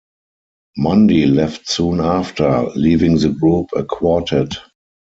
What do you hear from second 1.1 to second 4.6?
left soon after, leaving the group a quartet.